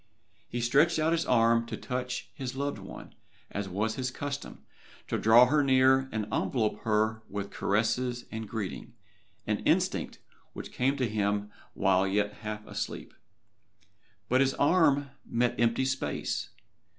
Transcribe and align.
He 0.49 0.61
stretched 0.61 0.97
out 0.97 1.11
his 1.11 1.27
arm 1.27 1.67
to 1.67 1.77
touch 1.77 2.31
his 2.33 2.55
loved 2.55 2.79
one, 2.79 3.13
as 3.51 3.69
was 3.69 3.97
his 3.97 4.09
custom, 4.09 4.63
to 5.07 5.19
draw 5.19 5.45
her 5.45 5.63
near 5.63 6.09
and 6.11 6.25
envelop 6.31 6.79
her 6.79 7.21
with 7.29 7.51
caresses 7.51 8.25
and 8.31 8.49
greeting 8.49 8.93
an 9.45 9.59
instinct 9.59 10.17
which 10.53 10.71
came 10.71 10.97
to 10.97 11.07
him 11.07 11.51
while 11.75 12.07
yet 12.07 12.33
half 12.37 12.65
asleep. 12.65 13.13
But 14.27 14.41
his 14.41 14.55
arm 14.55 15.11
met 15.23 15.59
empty 15.59 15.85
space. 15.85 16.49